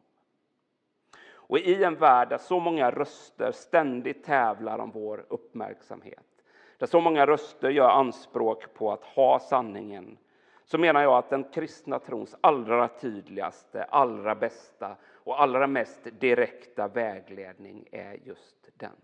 Och 1.28 1.60
i 1.60 1.84
en 1.84 1.96
värld 1.96 2.30
där 2.30 2.38
så 2.38 2.60
många 2.60 2.92
röster 2.92 3.52
ständigt 3.52 4.24
tävlar 4.24 4.80
om 4.80 4.92
vår 4.92 5.26
uppmärksamhet, 5.30 6.44
där 6.78 6.88
så 6.88 7.02
många 7.02 7.26
röster 7.26 7.70
gör 7.70 7.90
anspråk 7.90 8.74
på 8.74 8.92
att 8.92 9.04
ha 9.04 9.40
sanningen, 9.40 10.18
så 10.66 10.78
menar 10.78 11.02
jag 11.02 11.18
att 11.18 11.30
den 11.30 11.44
kristna 11.44 12.00
trons 12.00 12.36
allra 12.42 12.88
tydligaste, 12.88 13.84
allra 13.84 14.36
bästa 14.36 14.96
och 15.06 15.42
allra 15.42 15.68
mest 15.68 16.08
direkta 16.20 16.88
vägledning 16.88 17.88
är 17.92 18.20
just 18.24 18.70
den. 18.78 18.96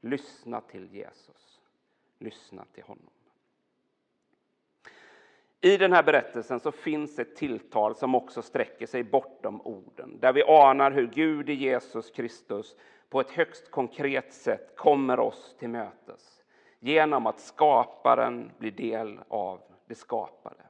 Lyssna 0.00 0.60
till 0.60 0.94
Jesus. 0.94 1.60
Lyssna 2.18 2.64
till 2.72 2.82
honom. 2.82 3.10
I 5.60 5.76
den 5.76 5.92
här 5.92 6.02
berättelsen 6.02 6.60
så 6.60 6.72
finns 6.72 7.18
ett 7.18 7.36
tilltal 7.36 7.94
som 7.94 8.14
också 8.14 8.42
sträcker 8.42 8.86
sig 8.86 9.04
bortom 9.04 9.60
orden, 9.60 10.18
där 10.20 10.32
vi 10.32 10.42
anar 10.42 10.90
hur 10.90 11.06
Gud 11.06 11.48
i 11.48 11.54
Jesus 11.54 12.10
Kristus 12.10 12.76
på 13.08 13.20
ett 13.20 13.30
högst 13.30 13.70
konkret 13.70 14.32
sätt 14.32 14.76
kommer 14.76 15.20
oss 15.20 15.56
till 15.58 15.68
mötes 15.68 16.42
genom 16.78 17.26
att 17.26 17.40
skaparen 17.40 18.50
blir 18.58 18.70
del 18.70 19.20
av 19.28 19.60
det 19.86 19.94
skapade. 19.94 20.65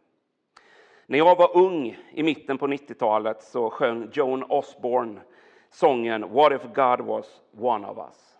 När 1.08 1.18
jag 1.18 1.36
var 1.36 1.56
ung 1.56 1.98
i 2.10 2.22
mitten 2.22 2.58
på 2.58 2.66
90-talet 2.66 3.42
så 3.42 3.70
sjöng 3.70 4.10
Joan 4.12 4.44
Osborne 4.44 5.20
sången 5.70 6.32
What 6.32 6.52
if 6.52 6.62
God 6.62 7.00
was 7.00 7.42
one 7.58 7.88
of 7.88 7.98
us? 7.98 8.36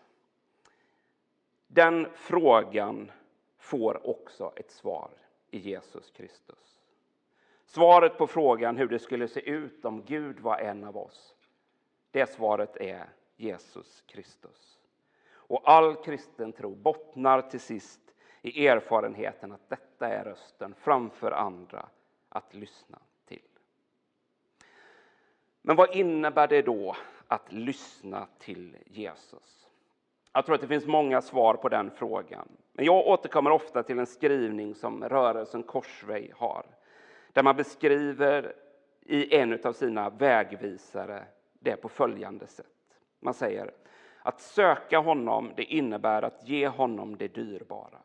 Den 1.67 2.07
frågan 2.13 3.11
får 3.57 4.07
också 4.07 4.53
ett 4.55 4.71
svar 4.71 5.09
i 5.51 5.57
Jesus 5.57 6.11
Kristus. 6.11 6.81
Svaret 7.65 8.17
på 8.17 8.27
frågan 8.27 8.77
hur 8.77 8.87
det 8.87 8.99
skulle 8.99 9.27
se 9.27 9.49
ut 9.49 9.85
om 9.85 10.03
Gud 10.05 10.39
var 10.39 10.57
en 10.57 10.83
av 10.83 10.97
oss, 10.97 11.35
det 12.11 12.29
svaret 12.29 12.77
är 12.77 13.09
Jesus 13.35 14.03
Kristus. 14.07 14.79
Och 15.29 15.69
all 15.69 15.95
kristen 15.95 16.53
tro 16.53 16.75
bottnar 16.75 17.41
till 17.41 17.59
sist 17.59 18.01
i 18.41 18.67
erfarenheten 18.67 19.51
att 19.51 19.69
detta 19.69 20.07
är 20.07 20.23
rösten 20.23 20.75
framför 20.75 21.31
andra 21.31 21.89
att 22.37 22.53
lyssna 22.53 22.99
till. 23.25 23.41
Men 25.61 25.75
vad 25.75 25.95
innebär 25.95 26.47
det 26.47 26.61
då 26.61 26.95
att 27.27 27.51
lyssna 27.51 28.27
till 28.39 28.77
Jesus? 28.85 29.67
Jag 30.33 30.45
tror 30.45 30.55
att 30.55 30.61
det 30.61 30.67
finns 30.67 30.85
många 30.85 31.21
svar 31.21 31.53
på 31.53 31.69
den 31.69 31.91
frågan. 31.91 32.47
Men 32.73 32.85
jag 32.85 33.07
återkommer 33.07 33.51
ofta 33.51 33.83
till 33.83 33.99
en 33.99 34.05
skrivning 34.05 34.75
som 34.75 35.03
rörelsen 35.03 35.63
Korsväg 35.63 36.33
har. 36.35 36.65
Där 37.33 37.43
man 37.43 37.55
beskriver 37.55 38.55
i 39.01 39.35
en 39.35 39.59
av 39.63 39.73
sina 39.73 40.09
vägvisare 40.09 41.25
det 41.59 41.75
på 41.75 41.89
följande 41.89 42.47
sätt. 42.47 42.65
Man 43.19 43.33
säger 43.33 43.71
att 44.21 44.41
söka 44.41 44.99
honom, 44.99 45.51
det 45.55 45.63
innebär 45.63 46.21
att 46.21 46.49
ge 46.49 46.67
honom 46.67 47.17
det 47.17 47.27
dyrbara, 47.27 47.99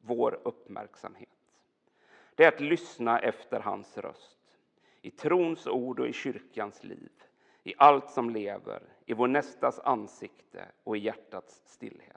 vår 0.00 0.40
uppmärksamhet. 0.42 1.28
Det 2.34 2.44
är 2.44 2.48
att 2.48 2.60
lyssna 2.60 3.18
efter 3.18 3.60
hans 3.60 3.98
röst, 3.98 4.58
i 5.02 5.10
trons 5.10 5.66
ord 5.66 6.00
och 6.00 6.08
i 6.08 6.12
kyrkans 6.12 6.84
liv, 6.84 7.10
i 7.64 7.74
allt 7.78 8.10
som 8.10 8.30
lever, 8.30 8.82
i 9.06 9.14
vår 9.14 9.28
nästas 9.28 9.80
ansikte 9.80 10.64
och 10.84 10.96
i 10.96 11.00
hjärtats 11.00 11.62
stillhet. 11.64 12.16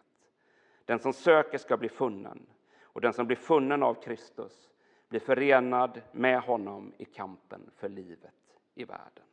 Den 0.85 0.99
som 0.99 1.13
söker 1.13 1.57
ska 1.57 1.77
bli 1.77 1.89
funnen, 1.89 2.45
och 2.81 3.01
den 3.01 3.13
som 3.13 3.27
blir 3.27 3.37
funnen 3.37 3.83
av 3.83 3.93
Kristus 3.93 4.69
blir 5.09 5.19
förenad 5.19 6.01
med 6.11 6.41
honom 6.41 6.93
i 6.97 7.05
kampen 7.05 7.71
för 7.75 7.89
livet 7.89 8.59
i 8.75 8.83
världen. 8.83 9.23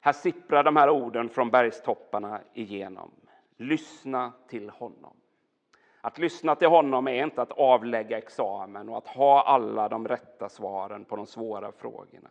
Här 0.00 0.12
sipprar 0.12 0.64
de 0.64 0.76
här 0.76 0.90
orden 0.90 1.28
från 1.28 1.50
bergstopparna 1.50 2.40
igenom. 2.54 3.10
Lyssna 3.56 4.32
till 4.48 4.70
honom. 4.70 5.16
Att 6.04 6.18
lyssna 6.18 6.54
till 6.54 6.68
honom 6.68 7.08
är 7.08 7.24
inte 7.24 7.42
att 7.42 7.52
avlägga 7.52 8.18
examen 8.18 8.88
och 8.88 8.98
att 8.98 9.06
ha 9.06 9.42
alla 9.42 9.88
de 9.88 10.08
rätta 10.08 10.48
svaren 10.48 11.04
på 11.04 11.16
de 11.16 11.26
svåra 11.26 11.72
frågorna. 11.72 12.30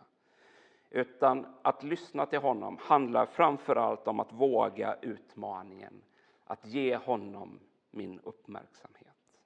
Utan 0.90 1.46
att 1.62 1.84
lyssna 1.84 2.26
till 2.26 2.40
honom 2.40 2.78
handlar 2.82 3.26
framför 3.26 3.76
allt 3.76 4.08
om 4.08 4.20
att 4.20 4.32
våga 4.34 4.96
utmaningen 5.02 6.02
att 6.46 6.66
ge 6.66 6.96
honom 6.96 7.60
min 7.92 8.20
uppmärksamhet. 8.24 9.40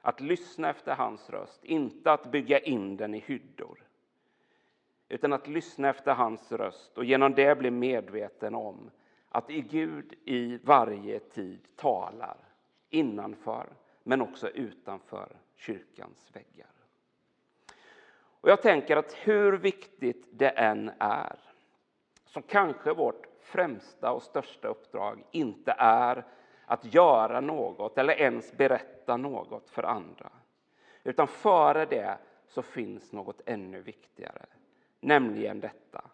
Att 0.00 0.20
lyssna 0.20 0.70
efter 0.70 0.94
hans 0.94 1.30
röst, 1.30 1.64
inte 1.64 2.12
att 2.12 2.30
bygga 2.30 2.58
in 2.58 2.96
den 2.96 3.14
i 3.14 3.18
hyddor. 3.18 3.82
Utan 5.08 5.32
att 5.32 5.48
lyssna 5.48 5.88
efter 5.88 6.14
hans 6.14 6.52
röst 6.52 6.98
och 6.98 7.04
genom 7.04 7.34
det 7.34 7.58
bli 7.58 7.70
medveten 7.70 8.54
om 8.54 8.90
att 9.28 9.50
i 9.50 9.60
Gud 9.60 10.14
i 10.24 10.58
varje 10.64 11.18
tid 11.18 11.60
talar 11.76 12.51
innanför 12.92 13.66
men 14.02 14.20
också 14.20 14.48
utanför 14.48 15.36
kyrkans 15.54 16.30
väggar. 16.32 16.70
Och 18.40 18.48
jag 18.50 18.62
tänker 18.62 18.96
att 18.96 19.12
hur 19.12 19.52
viktigt 19.52 20.26
det 20.30 20.48
än 20.48 20.90
är 20.98 21.38
så 22.26 22.42
kanske 22.42 22.92
vårt 22.92 23.26
främsta 23.40 24.12
och 24.12 24.22
största 24.22 24.68
uppdrag 24.68 25.24
inte 25.30 25.74
är 25.78 26.24
att 26.66 26.94
göra 26.94 27.40
något 27.40 27.98
eller 27.98 28.20
ens 28.20 28.52
berätta 28.52 29.16
något 29.16 29.70
för 29.70 29.82
andra. 29.82 30.30
Utan 31.04 31.28
före 31.28 31.86
det 31.86 32.18
så 32.46 32.62
finns 32.62 33.12
något 33.12 33.40
ännu 33.46 33.80
viktigare, 33.80 34.46
nämligen 35.00 35.60
detta 35.60 36.04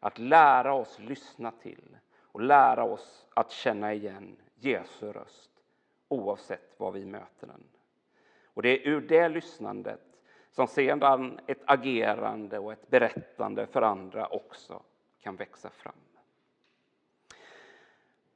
att 0.00 0.18
lära 0.18 0.74
oss 0.74 0.98
lyssna 0.98 1.50
till 1.50 1.96
och 2.22 2.40
lära 2.40 2.84
oss 2.84 3.26
att 3.34 3.50
känna 3.50 3.92
igen 3.92 4.36
Jesu 4.54 5.12
röst 5.12 5.53
oavsett 6.14 6.74
var 6.76 6.90
vi 6.90 7.04
möter 7.04 7.46
den. 7.46 7.64
Och 8.46 8.62
det 8.62 8.68
är 8.68 8.88
ur 8.88 9.00
det 9.00 9.28
lyssnandet 9.28 10.00
som 10.50 10.66
sedan 10.66 11.40
ett 11.46 11.62
agerande 11.64 12.58
och 12.58 12.72
ett 12.72 12.90
berättande 12.90 13.66
för 13.66 13.82
andra 13.82 14.26
också 14.26 14.82
kan 15.20 15.36
växa 15.36 15.70
fram. 15.70 15.94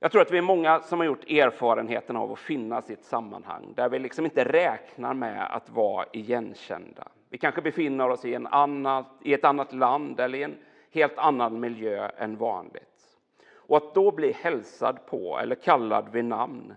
Jag 0.01 0.13
tror 0.13 0.23
att 0.23 0.31
vi 0.31 0.39
är 0.39 0.43
många 0.43 0.81
som 0.81 0.99
har 0.99 1.07
gjort 1.07 1.31
erfarenheten 1.31 2.17
av 2.17 2.33
att 2.33 2.39
finnas 2.39 2.91
i 2.91 2.93
ett 2.93 3.05
sammanhang 3.05 3.73
där 3.77 3.89
vi 3.89 3.99
liksom 3.99 4.25
inte 4.25 4.45
räknar 4.45 5.15
med 5.15 5.57
att 5.57 5.71
vara 5.71 6.07
igenkända. 6.13 7.09
Vi 7.29 7.39
kanske 7.39 7.63
befinner 7.63 8.09
oss 8.09 8.25
i, 8.25 8.35
en 8.35 8.47
annat, 8.47 9.07
i 9.23 9.35
ett 9.35 9.45
annat 9.45 9.73
land 9.73 10.21
eller 10.21 10.39
i 10.39 10.43
en 10.43 10.59
helt 10.91 11.19
annan 11.19 11.61
miljö 11.61 12.09
än 12.09 12.37
vanligt. 12.37 13.19
Och 13.55 13.77
att 13.77 13.95
då 13.95 14.11
bli 14.11 14.33
hälsad 14.33 15.07
på 15.07 15.39
eller 15.39 15.55
kallad 15.55 16.09
vid 16.13 16.25
namn, 16.25 16.75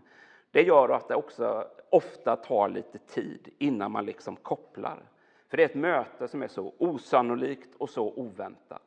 det 0.51 0.62
gör 0.62 0.89
att 0.89 1.08
det 1.08 1.15
också 1.15 1.67
ofta 1.89 2.36
tar 2.36 2.70
lite 2.70 2.98
tid 2.98 3.50
innan 3.58 3.91
man 3.91 4.05
liksom 4.05 4.36
kopplar. 4.36 5.03
För 5.48 5.58
det 5.58 5.63
är 5.63 5.70
ett 5.70 5.75
möte 5.75 6.27
som 6.27 6.43
är 6.43 6.48
så 6.48 6.74
osannolikt 6.77 7.75
och 7.77 7.89
så 7.89 8.13
oväntat. 8.13 8.81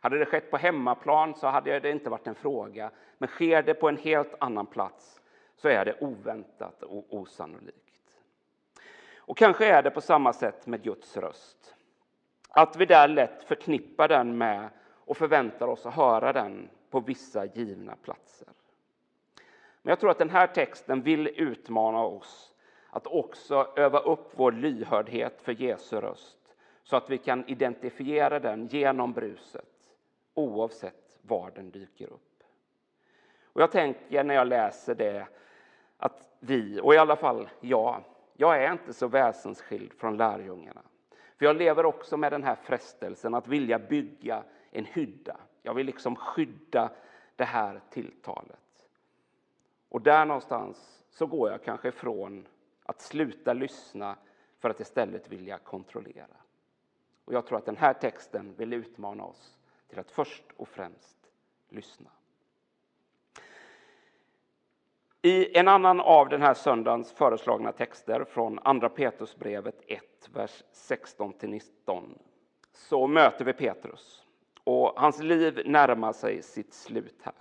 Hade 0.00 0.18
det 0.18 0.26
skett 0.26 0.50
på 0.50 0.56
hemmaplan 0.56 1.34
så 1.34 1.46
hade 1.46 1.80
det 1.80 1.90
inte 1.90 2.10
varit 2.10 2.26
en 2.26 2.34
fråga. 2.34 2.90
Men 3.18 3.28
sker 3.28 3.62
det 3.62 3.74
på 3.74 3.88
en 3.88 3.96
helt 3.96 4.34
annan 4.40 4.66
plats 4.66 5.20
så 5.56 5.68
är 5.68 5.84
det 5.84 6.00
oväntat 6.00 6.82
och 6.82 7.04
osannolikt. 7.10 8.20
Och 9.16 9.36
kanske 9.36 9.66
är 9.66 9.82
det 9.82 9.90
på 9.90 10.00
samma 10.00 10.32
sätt 10.32 10.66
med 10.66 10.82
Guds 10.82 11.16
röst. 11.16 11.74
Att 12.48 12.76
vi 12.76 12.86
där 12.86 13.08
lätt 13.08 13.42
förknippar 13.42 14.08
den 14.08 14.38
med 14.38 14.68
och 14.82 15.16
förväntar 15.16 15.66
oss 15.66 15.86
att 15.86 15.94
höra 15.94 16.32
den 16.32 16.68
på 16.90 17.00
vissa 17.00 17.44
givna 17.44 17.96
platser. 17.96 18.48
Men 19.86 19.90
jag 19.90 20.00
tror 20.00 20.10
att 20.10 20.18
den 20.18 20.30
här 20.30 20.46
texten 20.46 21.02
vill 21.02 21.28
utmana 21.36 22.00
oss 22.00 22.54
att 22.90 23.06
också 23.06 23.72
öva 23.76 23.98
upp 23.98 24.32
vår 24.34 24.52
lyhördhet 24.52 25.42
för 25.42 25.52
Jesu 25.52 26.00
röst 26.00 26.38
så 26.82 26.96
att 26.96 27.10
vi 27.10 27.18
kan 27.18 27.48
identifiera 27.48 28.40
den 28.40 28.66
genom 28.66 29.12
bruset 29.12 29.94
oavsett 30.34 31.18
var 31.22 31.50
den 31.54 31.70
dyker 31.70 32.06
upp. 32.06 32.42
Och 33.42 33.62
jag 33.62 33.72
tänker 33.72 34.24
när 34.24 34.34
jag 34.34 34.46
läser 34.46 34.94
det 34.94 35.26
att 35.96 36.28
vi, 36.40 36.80
och 36.82 36.94
i 36.94 36.98
alla 36.98 37.16
fall 37.16 37.48
jag, 37.60 38.04
jag 38.36 38.62
är 38.62 38.72
inte 38.72 38.92
så 38.92 39.08
väsensskild 39.08 39.92
från 39.92 40.16
lärjungarna. 40.16 40.82
För 41.38 41.46
jag 41.46 41.56
lever 41.56 41.86
också 41.86 42.16
med 42.16 42.32
den 42.32 42.42
här 42.42 42.56
frestelsen 42.62 43.34
att 43.34 43.48
vilja 43.48 43.78
bygga 43.78 44.42
en 44.70 44.84
hydda. 44.84 45.36
Jag 45.62 45.74
vill 45.74 45.86
liksom 45.86 46.16
skydda 46.16 46.90
det 47.36 47.44
här 47.44 47.80
tilltalet. 47.90 48.58
Och 49.88 50.02
där 50.02 50.24
någonstans 50.24 51.04
så 51.10 51.26
går 51.26 51.50
jag 51.50 51.62
kanske 51.62 51.88
ifrån 51.88 52.46
att 52.82 53.00
sluta 53.00 53.52
lyssna 53.52 54.16
för 54.58 54.70
att 54.70 54.80
istället 54.80 55.28
vilja 55.28 55.58
kontrollera. 55.58 56.36
Och 57.24 57.32
jag 57.32 57.46
tror 57.46 57.58
att 57.58 57.66
den 57.66 57.76
här 57.76 57.94
texten 57.94 58.54
vill 58.56 58.72
utmana 58.72 59.24
oss 59.24 59.58
till 59.88 59.98
att 59.98 60.10
först 60.10 60.44
och 60.56 60.68
främst 60.68 61.16
lyssna. 61.68 62.10
I 65.22 65.58
en 65.58 65.68
annan 65.68 66.00
av 66.00 66.28
den 66.28 66.42
här 66.42 66.54
söndagens 66.54 67.12
föreslagna 67.12 67.72
texter 67.72 68.24
från 68.24 68.58
Andra 68.58 68.88
Petrusbrevet 68.88 69.82
1, 69.86 70.02
vers 70.32 70.62
16-19 70.72 72.18
så 72.72 73.06
möter 73.06 73.44
vi 73.44 73.52
Petrus. 73.52 74.24
Och 74.64 74.92
hans 74.96 75.20
liv 75.20 75.62
närmar 75.66 76.12
sig 76.12 76.42
sitt 76.42 76.74
slut 76.74 77.20
här. 77.22 77.34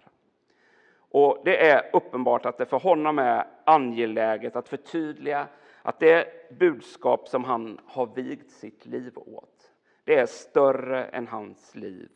Och 1.18 1.42
det 1.46 1.70
är 1.70 1.90
uppenbart 1.94 2.46
att 2.46 2.58
det 2.58 2.66
för 2.66 2.80
honom 2.80 3.20
är 3.20 3.48
angeläget 3.64 4.56
att 4.56 4.70
förtydliga 4.70 5.48
att 5.82 6.00
det 6.00 6.28
budskap 6.60 7.28
som 7.28 7.44
han 7.44 7.82
har 7.86 8.06
vigt 8.06 8.52
sitt 8.52 8.86
liv 8.86 9.14
åt, 9.16 9.72
det 10.04 10.16
är 10.16 10.26
större 10.26 11.06
än 11.06 11.28
hans 11.28 11.76
liv 11.76 12.10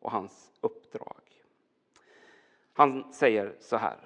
och 0.00 0.10
hans 0.10 0.52
uppdrag. 0.60 1.22
Han 2.72 3.12
säger 3.12 3.54
så 3.60 3.76
här. 3.76 3.96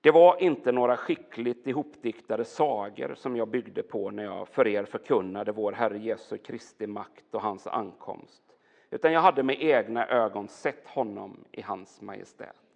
Det 0.00 0.10
var 0.10 0.42
inte 0.42 0.72
några 0.72 0.96
skickligt 0.96 1.66
ihopdiktade 1.66 2.44
sagor 2.44 3.14
som 3.14 3.36
jag 3.36 3.48
byggde 3.48 3.82
på 3.82 4.10
när 4.10 4.24
jag 4.24 4.48
för 4.48 4.66
er 4.66 4.84
förkunnade 4.84 5.52
vår 5.52 5.72
Herre 5.72 5.98
Jesu 5.98 6.38
Kristi 6.38 6.86
makt 6.86 7.34
och 7.34 7.42
hans 7.42 7.66
ankomst, 7.66 8.42
utan 8.90 9.12
jag 9.12 9.20
hade 9.20 9.42
med 9.42 9.62
egna 9.62 10.06
ögon 10.06 10.48
sett 10.48 10.86
honom 10.86 11.44
i 11.52 11.62
hans 11.62 12.00
majestät. 12.00 12.69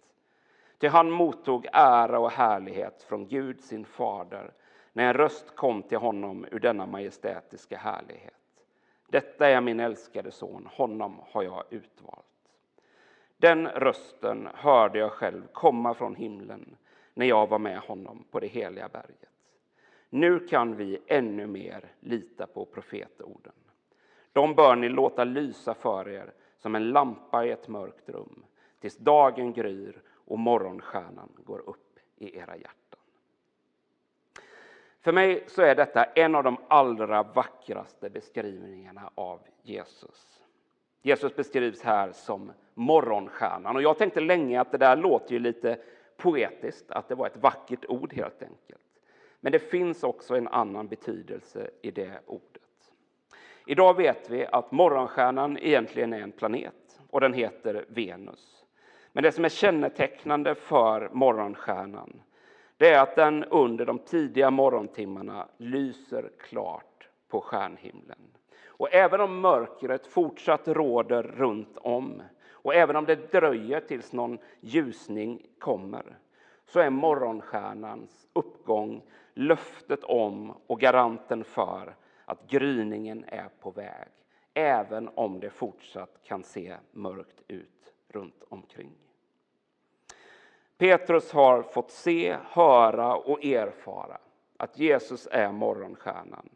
Till 0.77 0.89
han 0.89 1.11
mottog 1.11 1.67
ära 1.73 2.19
och 2.19 2.31
härlighet 2.31 3.03
från 3.03 3.27
Gud, 3.27 3.61
sin 3.61 3.85
fader, 3.85 4.53
när 4.93 5.07
en 5.07 5.13
röst 5.13 5.55
kom 5.55 5.83
till 5.83 5.97
honom 5.97 6.45
ur 6.51 6.59
denna 6.59 6.85
majestätiska 6.85 7.77
härlighet. 7.77 8.33
Detta 9.07 9.49
är 9.49 9.61
min 9.61 9.79
älskade 9.79 10.31
son, 10.31 10.69
honom 10.71 11.19
har 11.31 11.43
jag 11.43 11.63
utvalt. 11.69 12.25
Den 13.37 13.67
rösten 13.67 14.49
hörde 14.53 14.99
jag 14.99 15.11
själv 15.11 15.47
komma 15.53 15.93
från 15.93 16.15
himlen 16.15 16.75
när 17.13 17.25
jag 17.25 17.47
var 17.47 17.59
med 17.59 17.79
honom 17.79 18.25
på 18.31 18.39
det 18.39 18.47
heliga 18.47 18.89
berget. 18.89 19.29
Nu 20.09 20.39
kan 20.39 20.75
vi 20.75 20.97
ännu 21.07 21.47
mer 21.47 21.85
lita 21.99 22.47
på 22.47 22.65
profetorden. 22.65 23.53
De 24.33 24.55
bör 24.55 24.75
ni 24.75 24.89
låta 24.89 25.23
lysa 25.23 25.73
för 25.73 26.09
er 26.09 26.33
som 26.57 26.75
en 26.75 26.89
lampa 26.89 27.45
i 27.45 27.51
ett 27.51 27.67
mörkt 27.67 28.09
rum 28.09 28.45
tills 28.79 28.97
dagen 28.97 29.53
gryr 29.53 30.01
och 30.25 30.39
morgonstjärnan 30.39 31.29
går 31.45 31.69
upp 31.69 31.99
i 32.17 32.37
era 32.37 32.57
hjärtan. 32.57 32.99
För 35.01 35.11
mig 35.11 35.43
så 35.47 35.61
är 35.61 35.75
detta 35.75 36.03
en 36.03 36.35
av 36.35 36.43
de 36.43 36.57
allra 36.67 37.23
vackraste 37.23 38.09
beskrivningarna 38.09 39.09
av 39.15 39.39
Jesus. 39.63 40.41
Jesus 41.01 41.35
beskrivs 41.35 41.81
här 41.81 42.11
som 42.11 42.51
morgonstjärnan 42.73 43.75
och 43.75 43.81
jag 43.81 43.97
tänkte 43.97 44.19
länge 44.19 44.61
att 44.61 44.71
det 44.71 44.77
där 44.77 44.95
låter 44.95 45.33
ju 45.33 45.39
lite 45.39 45.77
poetiskt, 46.17 46.91
att 46.91 47.07
det 47.07 47.15
var 47.15 47.27
ett 47.27 47.37
vackert 47.37 47.85
ord 47.89 48.13
helt 48.13 48.43
enkelt. 48.43 48.81
Men 49.39 49.51
det 49.51 49.59
finns 49.59 50.03
också 50.03 50.35
en 50.35 50.47
annan 50.47 50.87
betydelse 50.87 51.69
i 51.81 51.91
det 51.91 52.19
ordet. 52.25 52.91
Idag 53.65 53.97
vet 53.97 54.29
vi 54.29 54.45
att 54.45 54.71
morgonstjärnan 54.71 55.57
egentligen 55.57 56.13
är 56.13 56.21
en 56.21 56.31
planet 56.31 57.01
och 57.09 57.21
den 57.21 57.33
heter 57.33 57.85
Venus. 57.87 58.64
Men 59.15 59.23
det 59.23 59.31
som 59.31 59.45
är 59.45 59.49
kännetecknande 59.49 60.55
för 60.55 61.09
morgonstjärnan 61.13 62.21
det 62.77 62.89
är 62.89 62.99
att 62.99 63.15
den 63.15 63.43
under 63.43 63.85
de 63.85 63.99
tidiga 63.99 64.51
morgontimmarna 64.51 65.47
lyser 65.57 66.31
klart 66.39 67.09
på 67.27 67.41
stjärnhimlen. 67.41 68.19
Och 68.67 68.93
även 68.93 69.21
om 69.21 69.39
mörkret 69.39 70.07
fortsatt 70.07 70.67
råder 70.67 71.23
runt 71.23 71.77
om 71.77 72.21
och 72.51 72.75
även 72.75 72.95
om 72.95 73.05
det 73.05 73.31
dröjer 73.31 73.79
tills 73.79 74.13
någon 74.13 74.37
ljusning 74.59 75.45
kommer 75.59 76.17
så 76.65 76.79
är 76.79 76.89
morgonstjärnans 76.89 78.27
uppgång 78.33 79.01
löftet 79.33 80.03
om 80.03 80.53
och 80.67 80.79
garanten 80.79 81.43
för 81.43 81.95
att 82.25 82.49
gryningen 82.49 83.25
är 83.27 83.49
på 83.59 83.71
väg 83.71 84.07
även 84.53 85.09
om 85.15 85.39
det 85.39 85.49
fortsatt 85.49 86.19
kan 86.23 86.43
se 86.43 86.75
mörkt 86.91 87.41
ut 87.47 87.93
runt 88.07 88.43
omkring. 88.49 89.04
Petrus 90.77 91.31
har 91.31 91.61
fått 91.61 91.91
se, 91.91 92.37
höra 92.43 93.15
och 93.15 93.45
erfara 93.45 94.17
att 94.57 94.79
Jesus 94.79 95.27
är 95.31 95.51
morgonstjärnan 95.51 96.49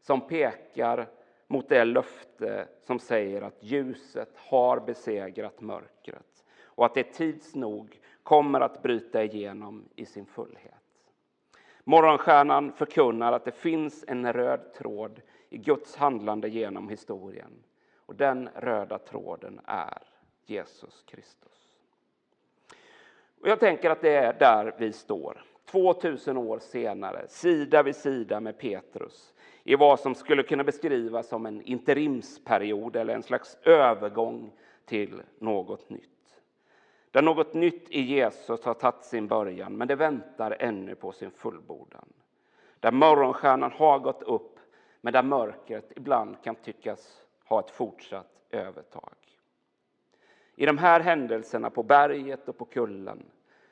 som 0.00 0.20
pekar 0.20 1.08
mot 1.46 1.68
det 1.68 1.84
löfte 1.84 2.68
som 2.82 2.98
säger 2.98 3.42
att 3.42 3.62
ljuset 3.62 4.32
har 4.36 4.80
besegrat 4.80 5.60
mörkret 5.60 6.44
och 6.62 6.86
att 6.86 6.94
det 6.94 7.12
tids 7.12 7.54
nog 7.54 8.00
kommer 8.22 8.60
att 8.60 8.82
bryta 8.82 9.24
igenom 9.24 9.84
i 9.96 10.06
sin 10.06 10.26
fullhet. 10.26 10.74
Morgonstjärnan 11.84 12.72
förkunnar 12.72 13.32
att 13.32 13.44
det 13.44 13.52
finns 13.52 14.04
en 14.08 14.32
röd 14.32 14.72
tråd 14.74 15.20
i 15.48 15.58
Guds 15.58 15.96
handlande 15.96 16.48
genom 16.48 16.88
historien 16.88 17.64
och 17.96 18.14
den 18.14 18.48
röda 18.54 18.98
tråden 18.98 19.60
är 19.64 20.02
Jesus 20.46 21.02
Kristus. 21.06 21.59
Och 23.40 23.48
jag 23.48 23.60
tänker 23.60 23.90
att 23.90 24.00
det 24.00 24.16
är 24.16 24.32
där 24.32 24.74
vi 24.78 24.92
står, 24.92 25.44
2000 25.70 26.36
år 26.36 26.58
senare, 26.58 27.28
sida 27.28 27.82
vid 27.82 27.96
sida 27.96 28.40
med 28.40 28.58
Petrus 28.58 29.32
i 29.64 29.76
vad 29.76 30.00
som 30.00 30.14
skulle 30.14 30.42
kunna 30.42 30.64
beskrivas 30.64 31.28
som 31.28 31.46
en 31.46 31.62
interimsperiod 31.62 32.96
eller 32.96 33.14
en 33.14 33.22
slags 33.22 33.58
övergång 33.62 34.52
till 34.84 35.22
något 35.38 35.90
nytt. 35.90 36.10
Där 37.10 37.22
något 37.22 37.54
nytt 37.54 37.90
i 37.90 38.00
Jesus 38.00 38.64
har 38.64 38.74
tagit 38.74 39.04
sin 39.04 39.28
början, 39.28 39.76
men 39.76 39.88
det 39.88 39.96
väntar 39.96 40.56
ännu 40.60 40.94
på 40.94 41.12
sin 41.12 41.30
fullbordan. 41.30 42.08
Där 42.80 42.92
morgonstjärnan 42.92 43.72
har 43.72 43.98
gått 43.98 44.22
upp, 44.22 44.58
men 45.00 45.12
där 45.12 45.22
mörkret 45.22 45.92
ibland 45.96 46.42
kan 46.42 46.54
tyckas 46.54 47.22
ha 47.44 47.60
ett 47.60 47.70
fortsatt 47.70 48.40
övertag. 48.50 49.14
I 50.56 50.66
de 50.66 50.78
här 50.78 51.00
händelserna 51.00 51.70
på 51.70 51.82
berget 51.82 52.48
och 52.48 52.58
på 52.58 52.64
kullen 52.64 53.22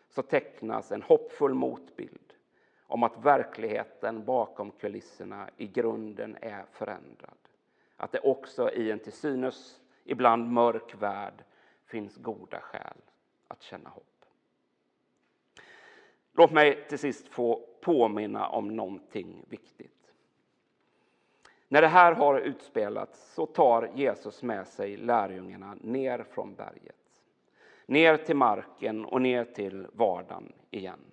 så 0.08 0.22
tecknas 0.22 0.92
en 0.92 1.02
hoppfull 1.02 1.54
motbild 1.54 2.32
om 2.86 3.02
att 3.02 3.24
verkligheten 3.24 4.24
bakom 4.24 4.70
kulisserna 4.70 5.50
i 5.56 5.66
grunden 5.66 6.36
är 6.40 6.64
förändrad. 6.72 7.38
Att 7.96 8.12
det 8.12 8.20
också 8.20 8.70
i 8.72 8.90
en 8.90 8.98
till 8.98 9.12
synes 9.12 9.80
ibland 10.04 10.52
mörk 10.52 10.94
värld 11.02 11.44
finns 11.86 12.16
goda 12.16 12.60
skäl 12.60 12.96
att 13.48 13.62
känna 13.62 13.88
hopp. 13.90 14.24
Låt 16.32 16.52
mig 16.52 16.88
till 16.88 16.98
sist 16.98 17.28
få 17.28 17.68
påminna 17.80 18.48
om 18.48 18.76
någonting 18.76 19.44
viktigt. 19.48 19.97
När 21.68 21.83
det 21.83 21.88
här 21.88 22.12
har 22.12 22.38
utspelats 22.38 23.35
så 23.35 23.46
tar 23.46 23.90
Jesus 23.94 24.42
med 24.42 24.66
sig 24.66 24.96
lärjungarna 24.96 25.76
ner 25.81 26.24
från 26.31 26.54
berget. 26.54 26.94
Ner 27.87 28.16
till 28.16 28.37
marken 28.37 29.04
och 29.04 29.22
ner 29.22 29.44
till 29.44 29.87
vardagen 29.92 30.52
igen. 30.70 31.04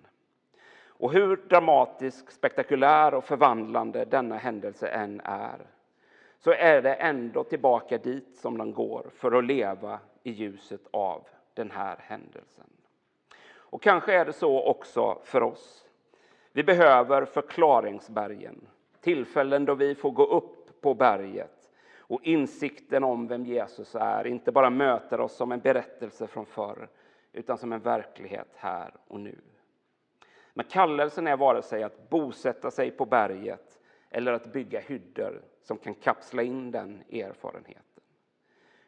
Och 0.98 1.12
hur 1.12 1.36
dramatisk, 1.36 2.30
spektakulär 2.30 3.14
och 3.14 3.24
förvandlande 3.24 4.04
denna 4.04 4.36
händelse 4.36 4.88
än 4.88 5.20
är 5.24 5.66
så 6.38 6.52
är 6.52 6.82
det 6.82 6.94
ändå 6.94 7.44
tillbaka 7.44 7.98
dit 7.98 8.36
som 8.36 8.58
de 8.58 8.72
går 8.72 9.06
för 9.14 9.32
att 9.32 9.44
leva 9.44 9.98
i 10.22 10.30
ljuset 10.30 10.80
av 10.90 11.28
den 11.54 11.70
här 11.70 11.96
händelsen. 12.00 12.70
Och 13.48 13.82
kanske 13.82 14.14
är 14.14 14.24
det 14.24 14.32
så 14.32 14.62
också 14.62 15.18
för 15.24 15.42
oss. 15.42 15.86
Vi 16.52 16.64
behöver 16.64 17.24
förklaringsbergen, 17.24 18.66
tillfällen 19.06 19.64
då 19.64 19.74
vi 19.74 19.94
får 19.94 20.10
gå 20.10 20.24
upp 20.24 20.80
på 20.80 20.94
berget 20.94 21.70
och 21.98 22.20
insikten 22.22 23.04
om 23.04 23.26
vem 23.26 23.44
Jesus 23.44 23.94
är 23.94 24.26
inte 24.26 24.52
bara 24.52 24.70
möter 24.70 25.20
oss 25.20 25.36
som 25.36 25.52
en 25.52 25.60
berättelse 25.60 26.26
från 26.26 26.46
förr 26.46 26.88
utan 27.32 27.58
som 27.58 27.72
en 27.72 27.80
verklighet 27.80 28.48
här 28.56 28.94
och 29.08 29.20
nu. 29.20 29.38
Men 30.54 30.66
kallelsen 30.66 31.26
är 31.26 31.36
vare 31.36 31.62
sig 31.62 31.82
att 31.82 32.10
bosätta 32.10 32.70
sig 32.70 32.90
på 32.90 33.06
berget 33.06 33.78
eller 34.10 34.32
att 34.32 34.52
bygga 34.52 34.80
hyddor 34.80 35.42
som 35.62 35.78
kan 35.78 35.94
kapsla 35.94 36.42
in 36.42 36.70
den 36.70 37.02
erfarenheten. 37.12 38.02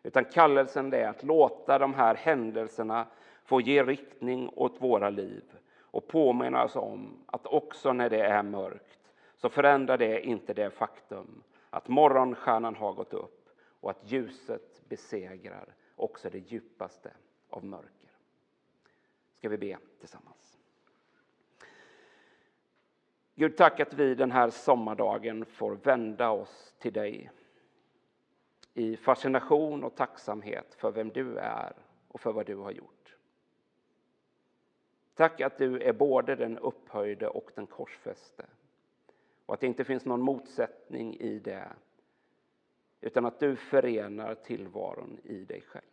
Utan 0.03 0.25
kallelsen 0.25 0.95
är 0.95 1.09
att 1.09 1.23
låta 1.23 1.79
de 1.79 1.95
här 1.95 2.15
händelserna 2.15 3.07
få 3.45 3.61
ge 3.61 3.85
riktning 3.85 4.51
åt 4.57 4.83
våra 4.83 5.11
liv 5.11 5.45
och 5.81 6.09
påminna 6.09 6.65
oss 6.65 6.77
om 6.77 7.25
att 7.27 7.47
också 7.47 7.93
när 7.93 8.11
det 8.11 8.21
är 8.21 8.43
mörkt 8.43 8.98
så 9.39 9.49
förändrar 9.49 9.99
det 9.99 10.27
inte 10.27 10.55
det 10.55 10.71
faktum 10.71 11.43
att 11.71 11.89
morgonstjärnan 11.89 12.77
har 12.77 12.93
gått 12.93 13.13
upp 13.13 13.49
och 13.81 13.91
att 13.91 14.11
ljuset 14.11 14.89
besegrar 14.89 15.75
också 15.97 16.31
det 16.31 16.39
djupaste 16.39 17.13
av 17.51 17.65
mörker. 17.65 18.11
Ska 19.39 19.49
vi 19.49 19.59
be 19.59 19.79
tillsammans. 19.99 20.59
Gud, 23.35 23.57
tack 23.57 23.81
att 23.81 23.95
vi 23.95 24.15
den 24.15 24.31
här 24.31 24.51
sommardagen 24.51 25.45
får 25.45 25.75
vända 25.75 26.31
oss 26.31 26.75
till 26.79 26.93
dig 26.93 27.31
i 28.75 28.97
fascination 28.97 29.85
och 29.85 29.95
tacksamhet 29.95 30.75
för 30.75 30.91
vem 30.91 31.09
du 31.09 31.39
är 31.39 31.73
och 32.09 32.21
för 32.21 32.33
vad 32.33 32.47
du 32.47 32.57
har 32.57 32.71
gjort. 32.71 33.17
Tack 35.15 35.41
att 35.41 35.59
du 35.59 35.83
är 35.83 35.93
både 35.93 36.37
den 36.37 36.59
upphöjde 36.59 37.29
och 37.29 37.51
den 37.55 37.67
korsfäste 37.67 38.47
och 39.49 39.55
att 39.55 39.61
det 39.61 39.67
inte 39.67 39.85
finns 39.85 40.05
någon 40.05 40.21
motsättning 40.21 41.17
i 41.17 41.39
det 41.39 41.69
utan 43.01 43.27
att 43.27 43.41
du 43.41 43.57
förenar 43.57 44.35
tillvaron 44.35 45.19
i 45.25 45.45
dig 45.45 45.61
själv. 45.61 45.85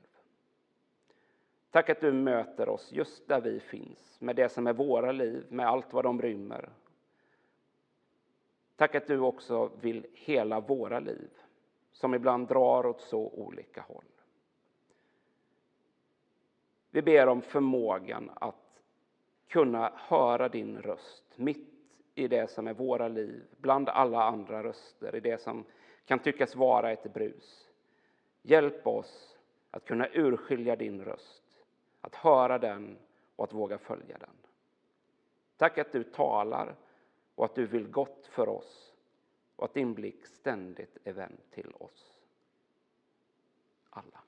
Tack 1.72 1.89
att 1.89 2.02
du 2.02 2.13
möter 2.13 2.70
oss 2.70 2.91
just 2.91 3.28
där 3.28 3.41
vi 3.41 3.60
finns 3.60 4.18
med 4.22 4.36
det 4.36 4.50
som 4.50 4.68
är 4.68 4.74
våra 4.74 5.12
liv, 5.12 5.46
med 5.50 5.68
allt 5.68 5.94
vad 5.94 6.04
de 6.04 6.22
rymmer 6.22 6.70
Tack 8.76 8.96
att 8.96 9.08
du 9.08 9.20
också 9.20 9.72
vill 9.82 10.08
hela 10.13 10.60
våra 10.60 11.00
liv, 11.00 11.30
som 11.91 12.13
ibland 12.13 12.48
drar 12.48 12.86
åt 12.86 13.02
så 13.02 13.30
olika 13.30 13.82
håll. 13.82 14.04
Vi 16.89 17.02
ber 17.02 17.28
om 17.28 17.41
förmågan 17.41 18.32
att 18.34 18.82
kunna 19.48 19.91
höra 19.96 20.50
din 20.50 20.82
röst 20.82 21.24
mitt 21.36 21.75
i 22.15 22.28
det 22.28 22.51
som 22.51 22.67
är 22.67 22.73
våra 22.73 23.08
liv, 23.08 23.43
bland 23.58 23.89
alla 23.89 24.23
andra 24.23 24.63
röster, 24.63 25.15
i 25.15 25.19
det 25.19 25.41
som 25.41 25.65
kan 26.06 26.19
tyckas 26.19 26.56
vara 26.56 26.91
ett 26.91 27.13
brus. 27.13 27.69
Hjälp 28.41 28.88
oss 28.88 29.38
att 29.71 29.86
kunna 29.86 30.08
urskilja 30.13 30.75
din 30.75 31.06
röst, 31.06 31.43
att 32.01 32.15
höra 32.15 32.58
den 32.58 32.97
och 33.36 33.43
att 33.43 33.54
våga 33.54 33.78
följa 33.78 34.17
den. 34.17 34.36
Tack 35.58 35.78
att 35.78 35.91
du 35.91 36.04
talar 36.04 36.75
och 37.36 37.45
att 37.45 37.56
du 37.56 37.65
vill 37.65 37.88
gott 37.88 38.28
för 38.28 38.49
oss 38.49 38.93
och 39.56 39.65
att 39.65 39.73
din 39.73 39.93
blick 39.93 40.25
ständigt 40.25 40.97
är 41.04 41.13
vänd 41.13 41.38
till 41.51 41.73
oss 41.80 42.19
alla. 43.89 44.25